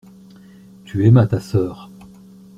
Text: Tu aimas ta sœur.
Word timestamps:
Tu 0.83 1.05
aimas 1.05 1.27
ta 1.27 1.39
sœur. 1.39 1.91